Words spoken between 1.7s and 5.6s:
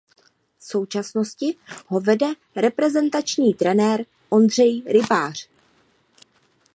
ho vede reprezentační trenér Ondřej Rybář.